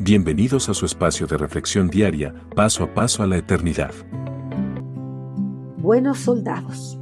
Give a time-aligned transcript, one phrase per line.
[0.00, 3.92] Bienvenidos a su espacio de reflexión diaria, paso a paso a la eternidad.
[5.78, 6.98] Buenos soldados.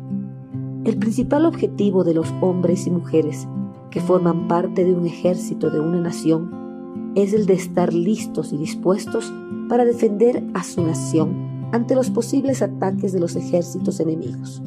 [0.84, 3.48] El principal objetivo de los hombres y mujeres
[3.90, 8.58] que forman parte de un ejército de una nación es el de estar listos y
[8.58, 9.32] dispuestos
[9.70, 14.62] para defender a su nación ante los posibles ataques de los ejércitos enemigos.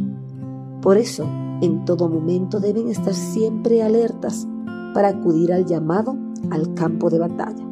[0.81, 1.29] Por eso,
[1.62, 4.48] en todo momento deben estar siempre alertas
[4.95, 6.17] para acudir al llamado
[6.49, 7.64] al campo de batalla.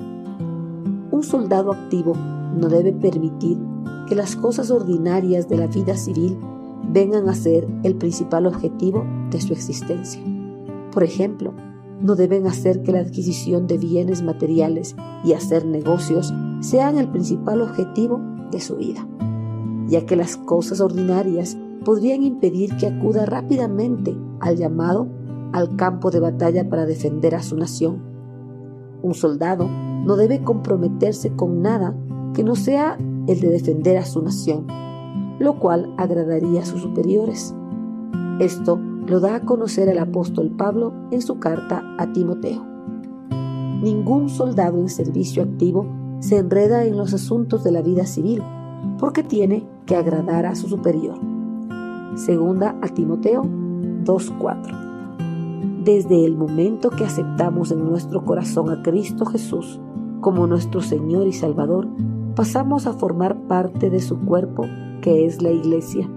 [1.13, 2.13] Un soldado activo
[2.57, 3.59] no debe permitir
[4.09, 6.39] que las cosas ordinarias de la vida civil
[6.91, 10.23] vengan a ser el principal objetivo de su existencia.
[10.91, 11.53] Por ejemplo,
[12.01, 17.61] no deben hacer que la adquisición de bienes materiales y hacer negocios sean el principal
[17.61, 19.07] objetivo de su vida,
[19.85, 25.07] ya que las cosas ordinarias podrían impedir que acuda rápidamente al llamado
[25.51, 28.01] al campo de batalla para defender a su nación.
[29.03, 29.69] Un soldado
[30.05, 31.95] no debe comprometerse con nada
[32.33, 34.67] que no sea el de defender a su nación,
[35.39, 37.55] lo cual agradaría a sus superiores.
[38.39, 42.63] Esto lo da a conocer el apóstol Pablo en su carta a Timoteo.
[43.81, 45.85] Ningún soldado en servicio activo
[46.19, 48.41] se enreda en los asuntos de la vida civil,
[48.97, 51.19] porque tiene que agradar a su superior.
[52.15, 55.83] Segunda a Timoteo 2.4.
[55.83, 59.81] Desde el momento que aceptamos en nuestro corazón a Cristo Jesús,
[60.23, 61.85] como nuestro Señor y Salvador,
[62.33, 64.63] pasamos a formar parte de su cuerpo,
[65.01, 66.09] que es la Iglesia.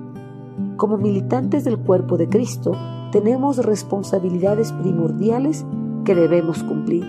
[0.77, 2.71] Como militantes del cuerpo de Cristo,
[3.11, 5.67] tenemos responsabilidades primordiales
[6.05, 7.05] que debemos cumplir,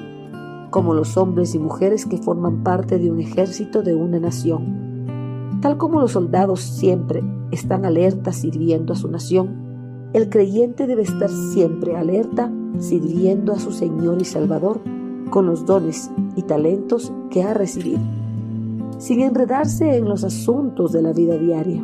[0.72, 5.59] como los hombres y mujeres que forman parte de un ejército de una nación.
[5.61, 11.30] Tal como los soldados siempre están alertas sirviendo a su nación, el creyente debe estar
[11.30, 14.82] siempre alerta sirviendo a su Señor y Salvador
[15.30, 17.99] con los dones y talentos que ha recibido,
[18.98, 21.83] sin enredarse en los asuntos de la vida diaria.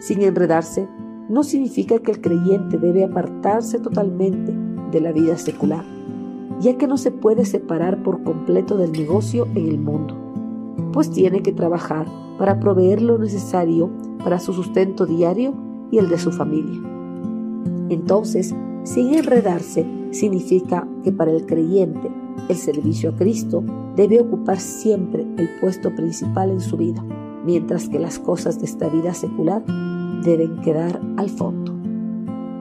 [0.00, 0.88] Sin enredarse
[1.28, 4.54] no significa que el creyente debe apartarse totalmente
[4.90, 5.84] de la vida secular,
[6.60, 10.14] ya que no se puede separar por completo del negocio en el mundo,
[10.92, 12.06] pues tiene que trabajar
[12.38, 13.90] para proveer lo necesario
[14.22, 15.54] para su sustento diario
[15.90, 16.80] y el de su familia.
[17.88, 18.54] Entonces,
[18.84, 22.10] sin enredarse significa que para el creyente
[22.48, 23.62] el servicio a Cristo
[23.96, 27.04] debe ocupar siempre el puesto principal en su vida,
[27.44, 29.64] mientras que las cosas de esta vida secular
[30.24, 31.72] deben quedar al fondo.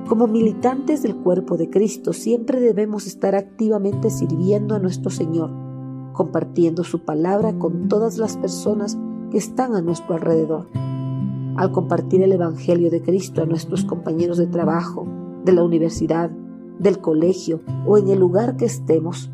[0.07, 5.49] Como militantes del cuerpo de Cristo siempre debemos estar activamente sirviendo a nuestro Señor,
[6.13, 8.97] compartiendo su palabra con todas las personas
[9.31, 10.67] que están a nuestro alrededor.
[11.55, 15.07] Al compartir el Evangelio de Cristo a nuestros compañeros de trabajo,
[15.45, 16.31] de la universidad,
[16.79, 19.31] del colegio o en el lugar que estemos,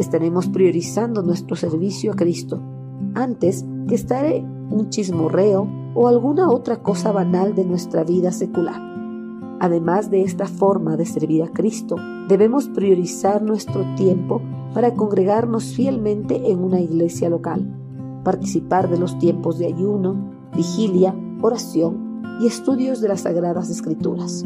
[0.00, 2.60] estaremos priorizando nuestro servicio a Cristo
[3.14, 8.80] antes que estar en un chismorreo o alguna otra cosa banal de nuestra vida secular.
[9.60, 11.96] Además de esta forma de servir a Cristo,
[12.28, 14.40] debemos priorizar nuestro tiempo
[14.72, 17.68] para congregarnos fielmente en una iglesia local,
[18.24, 20.16] participar de los tiempos de ayuno,
[20.54, 24.44] vigilia, oración y estudios de las Sagradas Escrituras.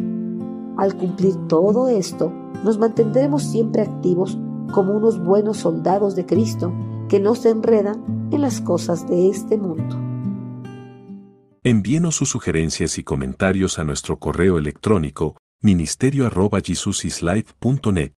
[0.76, 2.32] Al cumplir todo esto,
[2.64, 4.38] nos mantendremos siempre activos
[4.74, 6.74] como unos buenos soldados de Cristo
[7.08, 9.96] que no se enredan en las cosas de este mundo.
[11.62, 18.14] Envíenos sus sugerencias y comentarios a nuestro correo electrónico ministerio.jesusislife.net.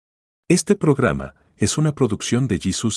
[0.48, 2.94] Este programa es una producción de Jesus